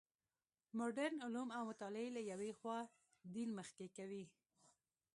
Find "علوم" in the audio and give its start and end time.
1.25-1.49